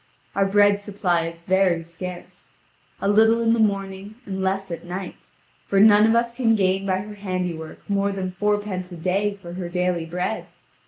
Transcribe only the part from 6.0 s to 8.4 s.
of us can gain by her handiwork more than